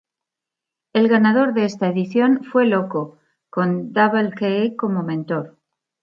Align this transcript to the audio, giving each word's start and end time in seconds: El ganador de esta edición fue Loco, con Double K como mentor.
El 0.93 1.09
ganador 1.09 1.53
de 1.53 1.63
esta 1.65 1.87
edición 1.89 2.43
fue 2.51 2.65
Loco, 2.65 3.19
con 3.51 3.93
Double 3.93 4.31
K 4.31 4.75
como 4.75 5.03
mentor. 5.03 5.59